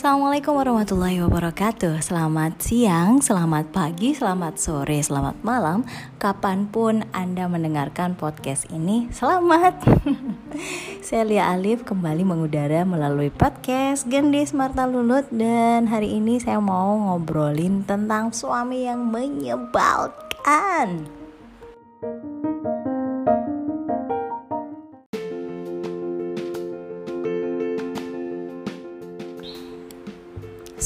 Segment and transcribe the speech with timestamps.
[0.00, 2.00] Assalamualaikum warahmatullahi wabarakatuh.
[2.00, 5.84] Selamat siang, selamat pagi, selamat sore, selamat malam.
[6.16, 9.76] Kapan pun Anda mendengarkan podcast ini Selamat.
[11.04, 15.28] Saya Lia Alif kembali mengudara melalui podcast Gendis Marta Lulut.
[15.28, 21.19] Dan hari ini saya mau ngobrolin tentang suami yang menyebalkan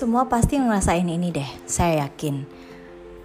[0.00, 2.48] Semua pasti ngerasain ini deh, saya yakin.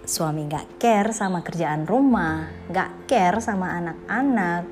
[0.04, 4.68] Suami gak care sama kerjaan rumah, gak care sama anak-anak,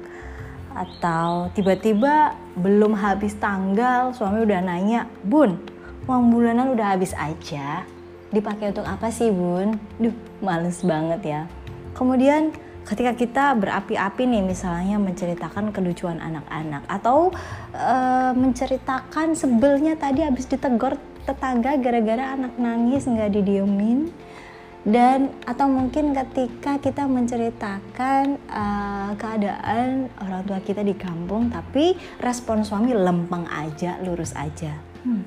[0.76, 5.56] atau tiba-tiba belum habis tanggal, suami udah nanya, Bun,
[6.04, 7.88] uang bulanan udah habis aja,
[8.28, 9.80] dipakai untuk apa sih bun?
[9.96, 10.12] Duh,
[10.44, 11.42] males banget ya.
[11.96, 12.52] Kemudian
[12.84, 17.32] ketika kita berapi-api nih misalnya menceritakan kelucuan anak-anak atau
[17.72, 17.96] e,
[18.36, 24.12] menceritakan sebelnya tadi habis ditegur tetangga gara-gara anak nangis nggak didiemin.
[24.84, 32.60] Dan atau mungkin ketika kita menceritakan uh, keadaan orang tua kita di kampung tapi respon
[32.68, 34.76] suami lempeng aja lurus aja.
[35.04, 35.24] Hmm.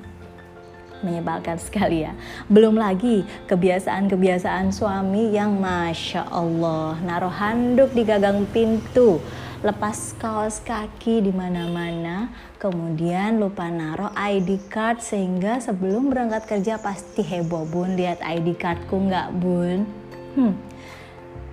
[0.98, 2.10] menyebalkan sekali ya.
[2.50, 9.22] Belum lagi kebiasaan-kebiasaan suami yang masya Allah naruh handuk di gagang pintu
[9.58, 17.22] lepas kaos kaki di mana-mana, kemudian lupa naruh ID card sehingga sebelum berangkat kerja pasti
[17.22, 19.86] heboh bun lihat ID cardku nggak bun.
[20.34, 20.54] Hmm,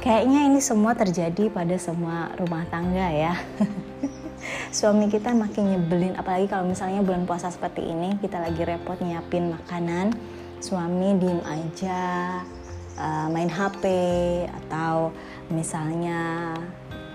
[0.02, 3.34] kayaknya ini semua terjadi pada semua rumah tangga ya.
[4.78, 9.54] Suami kita makin nyebelin, apalagi kalau misalnya bulan puasa seperti ini kita lagi repot nyiapin
[9.54, 10.14] makanan,
[10.62, 12.02] suami diem aja,
[12.98, 13.86] uh, main HP
[14.66, 15.10] atau
[15.50, 16.54] misalnya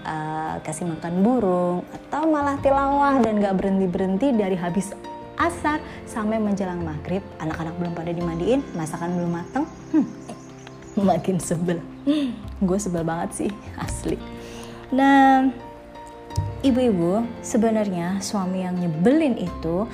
[0.05, 4.93] uh, kasih makan burung atau malah tilawah dan gak berhenti berhenti dari habis
[5.41, 7.25] asar sampai menjelang maghrib.
[7.41, 9.65] Anak-anak belum pada dimandiin masakan belum mateng.
[9.93, 10.07] Hmm,
[11.01, 11.81] makin sebel.
[12.61, 13.51] Gue sebel banget sih
[13.85, 14.21] asli.
[14.93, 15.49] Nah
[16.61, 19.89] ibu-ibu sebenarnya suami yang nyebelin itu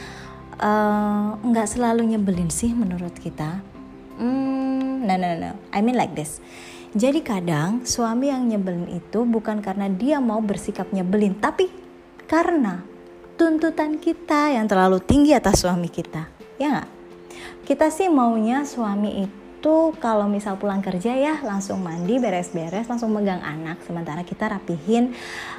[0.59, 3.63] eh, nggak uh, selalu nyebelin sih menurut kita.
[4.19, 5.51] Hmm, no no no.
[5.71, 6.43] I mean like this
[6.97, 11.69] jadi kadang suami yang nyebelin itu bukan karena dia mau bersikap nyebelin, tapi
[12.25, 12.81] karena
[13.37, 16.25] tuntutan kita yang terlalu tinggi atas suami kita.
[16.57, 16.89] Ya nggak?
[17.69, 23.45] Kita sih maunya suami itu kalau misal pulang kerja ya langsung mandi, beres-beres, langsung megang
[23.45, 23.85] anak.
[23.85, 25.13] Sementara kita rapihin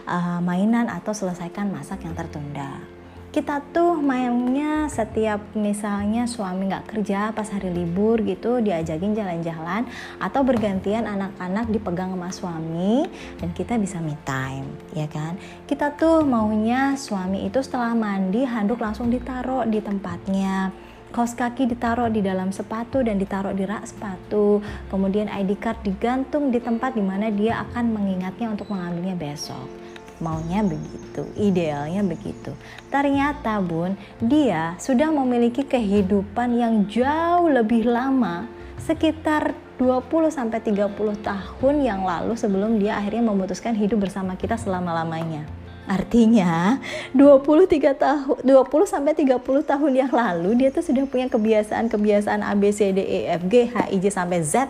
[0.09, 2.96] uh, mainan atau selesaikan masak yang tertunda
[3.27, 9.83] kita tuh mainnya setiap misalnya suami nggak kerja pas hari libur gitu diajakin jalan-jalan
[10.17, 13.03] atau bergantian anak-anak dipegang sama suami
[13.37, 15.35] dan kita bisa me time ya kan?
[15.67, 20.71] Kita tuh maunya suami itu setelah mandi handuk langsung ditaruh di tempatnya.
[21.07, 24.59] Kaos kaki ditaruh di dalam sepatu dan ditaruh di rak sepatu.
[24.91, 29.87] Kemudian ID card digantung di tempat di mana dia akan mengingatnya untuk mengambilnya besok
[30.17, 32.53] maunya begitu, idealnya begitu.
[32.89, 38.49] Ternyata bun, dia sudah memiliki kehidupan yang jauh lebih lama,
[38.81, 40.89] sekitar 20 sampai 30
[41.21, 45.45] tahun yang lalu sebelum dia akhirnya memutuskan hidup bersama kita selama-lamanya.
[45.87, 46.83] Artinya
[47.15, 54.09] 23 tahun 20 sampai 30 tahun yang lalu dia tuh sudah punya kebiasaan-kebiasaan A E
[54.11, 54.67] sampai Z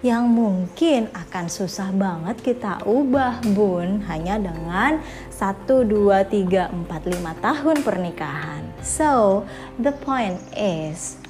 [0.00, 7.44] yang mungkin akan susah banget kita ubah bun hanya dengan 1, 2, 3, 4, 5
[7.44, 8.64] tahun pernikahan.
[8.80, 9.44] So,
[9.76, 11.20] the point is,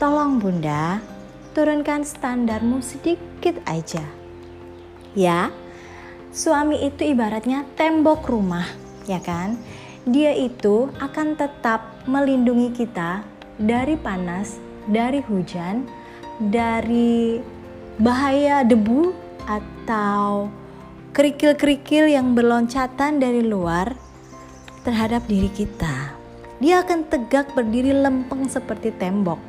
[0.00, 1.04] tolong bunda,
[1.52, 4.04] turunkan standarmu sedikit aja.
[5.12, 5.52] Ya,
[6.32, 8.64] suami itu ibaratnya tembok rumah,
[9.04, 9.60] ya kan?
[10.08, 13.20] Dia itu akan tetap melindungi kita
[13.60, 14.56] dari panas,
[14.88, 15.84] dari hujan,
[16.40, 17.44] dari
[17.98, 19.10] bahaya debu
[19.42, 20.46] atau
[21.10, 23.98] kerikil-kerikil yang berloncatan dari luar
[24.86, 26.14] terhadap diri kita.
[26.62, 29.42] Dia akan tegak berdiri lempeng seperti tembok.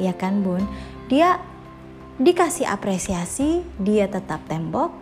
[0.00, 0.64] Ya kan, Bun?
[1.12, 1.36] Dia
[2.16, 4.92] dikasih apresiasi, dia tetap tembok.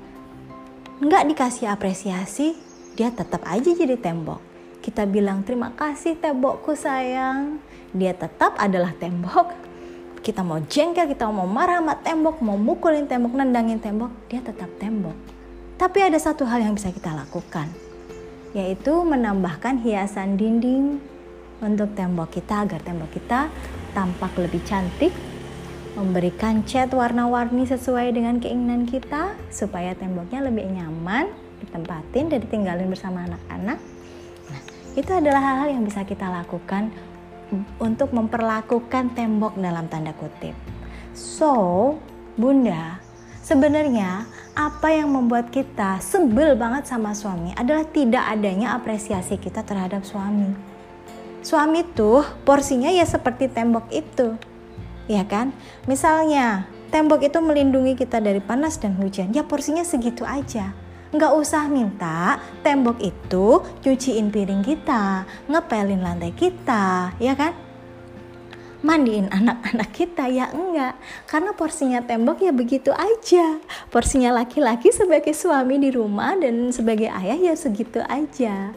[0.99, 2.59] Nggak dikasih apresiasi,
[2.99, 4.43] dia tetap aja jadi tembok.
[4.83, 7.63] Kita bilang terima kasih tembokku sayang.
[7.95, 9.70] Dia tetap adalah tembok
[10.21, 14.69] kita mau jengkel, kita mau marah sama tembok, mau mukulin tembok, nendangin tembok, dia tetap
[14.77, 15.17] tembok.
[15.81, 17.73] Tapi ada satu hal yang bisa kita lakukan,
[18.53, 21.01] yaitu menambahkan hiasan dinding
[21.65, 23.49] untuk tembok kita agar tembok kita
[23.97, 25.13] tampak lebih cantik,
[25.97, 31.33] memberikan cat warna-warni sesuai dengan keinginan kita supaya temboknya lebih nyaman
[31.65, 33.79] ditempatin dan ditinggalin bersama anak-anak.
[34.53, 34.63] Nah,
[34.97, 36.93] itu adalah hal-hal yang bisa kita lakukan
[37.79, 40.55] untuk memperlakukan tembok dalam tanda kutip.
[41.13, 41.97] So,
[42.39, 43.03] Bunda,
[43.45, 44.25] sebenarnya
[44.55, 50.53] apa yang membuat kita sebel banget sama suami adalah tidak adanya apresiasi kita terhadap suami.
[51.41, 54.37] Suami tuh porsinya ya seperti tembok itu.
[55.09, 55.51] Ya kan?
[55.89, 59.33] Misalnya, tembok itu melindungi kita dari panas dan hujan.
[59.33, 60.77] Ya porsinya segitu aja.
[61.11, 67.71] Nggak usah minta tembok itu cuciin piring kita, ngepelin lantai kita, ya kan?
[68.81, 70.97] mandiin anak-anak kita ya enggak.
[71.29, 73.61] Karena porsinya tembok ya begitu aja.
[73.93, 78.73] Porsinya laki-laki sebagai suami di rumah dan sebagai ayah ya segitu aja.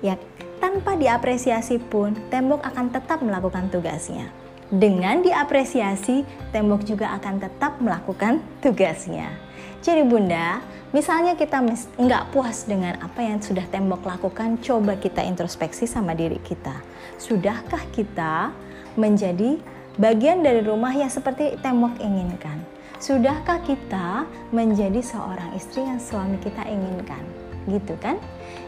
[0.00, 0.14] Ya
[0.60, 4.28] tanpa diapresiasi pun tembok akan tetap melakukan tugasnya
[4.70, 6.22] dengan diapresiasi
[6.54, 9.34] tembok juga akan tetap melakukan tugasnya
[9.82, 11.62] jadi bunda Misalnya kita
[12.02, 16.82] nggak puas dengan apa yang sudah tembok lakukan, coba kita introspeksi sama diri kita.
[17.14, 18.50] Sudahkah kita
[18.98, 19.54] menjadi
[20.02, 22.58] bagian dari rumah yang seperti tembok inginkan?
[22.98, 27.22] Sudahkah kita menjadi seorang istri yang suami kita inginkan?
[27.70, 28.18] Gitu kan?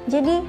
[0.07, 0.47] Jadi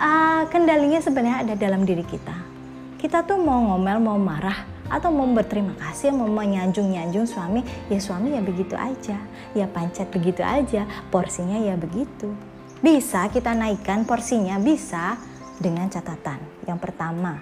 [0.00, 2.48] uh, kendalinya sebenarnya ada dalam diri kita.
[2.96, 4.56] Kita tuh mau ngomel, mau marah,
[4.90, 9.16] atau mau berterima kasih, mau menyanjung-nyanjung suami, ya suami ya begitu aja.
[9.54, 10.84] Ya pancet begitu aja,
[11.14, 12.34] porsinya ya begitu.
[12.82, 15.14] Bisa kita naikkan porsinya, bisa
[15.62, 16.42] dengan catatan.
[16.66, 17.38] Yang pertama,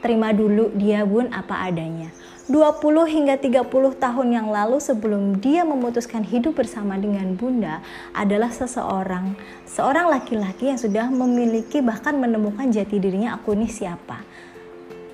[0.00, 2.08] Terima dulu dia bun apa adanya.
[2.48, 7.84] 20 hingga 30 tahun yang lalu sebelum dia memutuskan hidup bersama dengan bunda
[8.16, 9.36] adalah seseorang,
[9.68, 14.24] seorang laki-laki yang sudah memiliki bahkan menemukan jati dirinya aku ini siapa.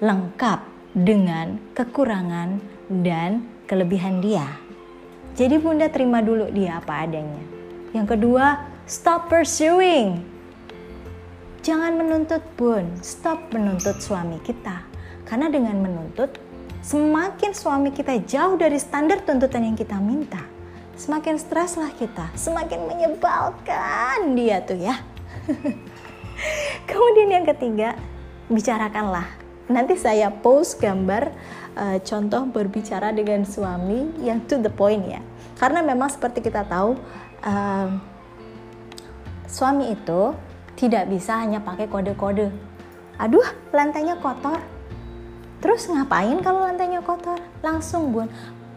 [0.00, 2.56] Lengkap dengan kekurangan
[3.04, 4.48] dan kelebihan dia.
[5.36, 7.44] Jadi bunda terima dulu dia apa adanya.
[7.92, 10.36] Yang kedua, stop pursuing
[11.66, 14.86] Jangan menuntut pun, stop menuntut suami kita.
[15.26, 16.38] Karena dengan menuntut,
[16.78, 20.38] semakin suami kita jauh dari standar tuntutan yang kita minta,
[20.94, 24.94] semakin streslah kita, semakin menyebalkan dia tuh ya.
[26.86, 27.98] Kemudian yang ketiga,
[28.46, 29.45] bicarakanlah.
[29.66, 31.34] Nanti saya post gambar
[31.74, 35.20] uh, contoh berbicara dengan suami yang to the point ya.
[35.58, 36.94] Karena memang seperti kita tahu,
[37.42, 37.88] uh,
[39.50, 40.34] suami itu
[40.76, 42.52] tidak bisa hanya pakai kode-kode.
[43.16, 44.60] Aduh, lantainya kotor.
[45.64, 47.40] Terus ngapain kalau lantainya kotor?
[47.64, 48.28] Langsung bun,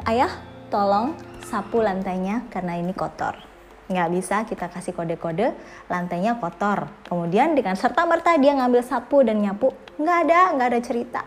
[0.08, 0.32] ayah
[0.72, 1.14] tolong
[1.44, 3.49] sapu lantainya karena ini kotor.
[3.90, 5.52] Nggak bisa kita kasih kode-kode
[5.90, 6.88] lantainya kotor.
[7.10, 9.74] Kemudian dengan serta-merta dia ngambil sapu dan nyapu.
[9.98, 11.22] Nggak ada, nggak ada cerita.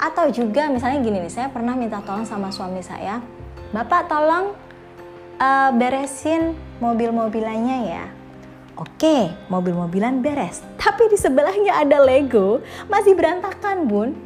[0.00, 3.20] Atau juga misalnya gini nih, saya pernah minta tolong sama suami saya.
[3.70, 4.56] Bapak tolong
[5.36, 8.04] uh, beresin mobil-mobilannya ya
[8.80, 10.64] Oke, mobil-mobilan beres.
[10.80, 14.16] Tapi di sebelahnya ada Lego, masih berantakan, Bun.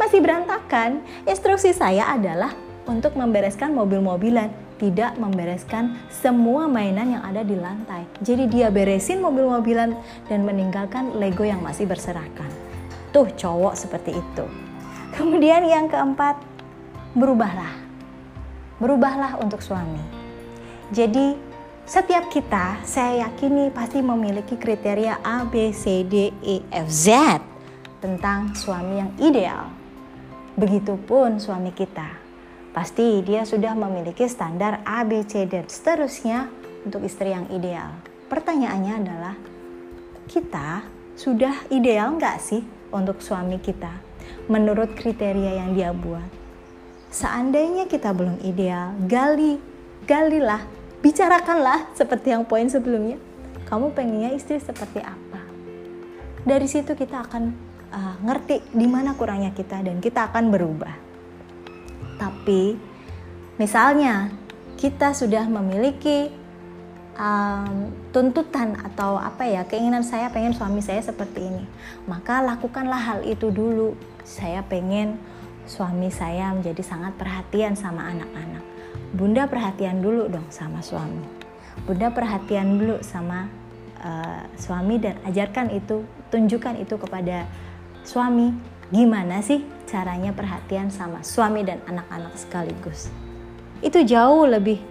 [0.00, 1.04] Masih berantakan.
[1.28, 2.56] Instruksi saya adalah
[2.88, 4.48] untuk membereskan mobil-mobilan,
[4.80, 8.08] tidak membereskan semua mainan yang ada di lantai.
[8.24, 9.92] Jadi dia beresin mobil-mobilan
[10.32, 12.48] dan meninggalkan Lego yang masih berserakan.
[13.12, 14.46] Tuh cowok seperti itu.
[15.12, 16.40] Kemudian yang keempat,
[17.12, 17.76] berubahlah.
[18.80, 20.00] Berubahlah untuk suami.
[20.88, 21.36] Jadi
[21.84, 27.10] setiap kita, saya yakini pasti memiliki kriteria A, B, C, D, E, F, Z
[28.00, 29.68] tentang suami yang ideal.
[30.54, 32.19] Begitupun suami kita.
[32.70, 36.46] Pasti dia sudah memiliki standar A, B, C, dan seterusnya
[36.86, 37.90] untuk istri yang ideal.
[38.30, 39.34] Pertanyaannya adalah,
[40.30, 40.86] kita
[41.18, 42.62] sudah ideal nggak sih
[42.94, 43.90] untuk suami kita
[44.46, 46.30] menurut kriteria yang dia buat?
[47.10, 49.58] Seandainya kita belum ideal, gali,
[50.06, 50.62] galilah
[51.02, 53.18] bicarakanlah seperti yang poin sebelumnya.
[53.66, 55.42] Kamu pengennya istri seperti apa?
[56.46, 57.42] Dari situ kita akan
[57.90, 61.09] uh, ngerti di mana kurangnya kita dan kita akan berubah.
[62.20, 62.76] Tapi
[63.56, 64.28] misalnya
[64.76, 66.28] kita sudah memiliki
[67.16, 71.64] um, tuntutan atau apa ya keinginan saya pengen suami saya seperti ini,
[72.04, 73.96] maka lakukanlah hal itu dulu.
[74.28, 75.16] Saya pengen
[75.64, 78.70] suami saya menjadi sangat perhatian sama anak-anak
[79.10, 81.26] Bunda perhatian dulu dong sama suami.
[81.82, 83.50] Bunda perhatian dulu sama
[83.98, 87.50] uh, suami dan ajarkan itu, tunjukkan itu kepada
[88.06, 88.54] suami.
[88.90, 93.06] Gimana sih caranya perhatian sama suami dan anak-anak sekaligus?
[93.78, 94.82] Itu jauh lebih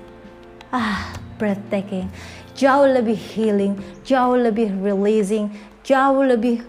[0.71, 2.07] ah breathtaking,
[2.55, 3.75] jauh lebih healing,
[4.07, 5.51] jauh lebih releasing,
[5.83, 6.63] jauh lebih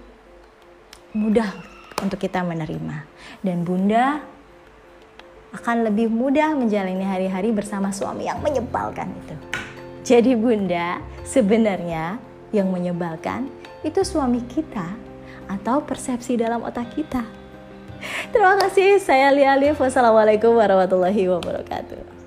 [1.15, 1.55] mudah
[2.03, 3.07] untuk kita menerima.
[3.47, 4.19] Dan Bunda
[5.55, 9.35] akan lebih mudah menjalani hari-hari bersama suami yang menyebalkan itu.
[10.07, 12.19] Jadi bunda, sebenarnya
[12.51, 13.51] yang menyebalkan
[13.83, 15.10] itu suami kita
[15.49, 17.25] atau persepsi dalam otak kita.
[18.33, 19.01] Terima kasih.
[19.01, 19.81] Saya Lia Alif.
[19.81, 22.20] Wassalamualaikum warahmatullahi wabarakatuh.